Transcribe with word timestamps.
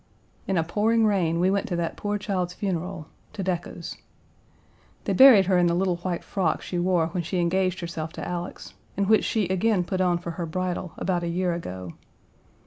In 0.47 0.57
a 0.57 0.63
pouring 0.63 1.05
rain 1.05 1.39
we 1.39 1.51
went 1.51 1.67
to 1.67 1.75
that 1.75 1.95
poor 1.95 2.17
child's 2.17 2.55
funeral 2.55 3.05
to 3.33 3.43
Decca's. 3.43 3.97
They 5.03 5.13
buried 5.13 5.45
her 5.45 5.59
in 5.59 5.67
the 5.67 5.75
little 5.75 5.97
white 5.97 6.23
frock 6.23 6.63
she 6.63 6.79
wore 6.79 7.09
when 7.09 7.21
she 7.21 7.39
engaged 7.39 7.81
herself 7.81 8.11
to 8.13 8.27
Alex, 8.27 8.73
and 8.97 9.07
which 9.07 9.23
she 9.23 9.47
again 9.47 9.83
put 9.83 10.01
on 10.01 10.17
for 10.17 10.31
her 10.31 10.47
bridal 10.47 10.93
about 10.97 11.21
a 11.21 11.27
year 11.27 11.53
ago. 11.53 11.93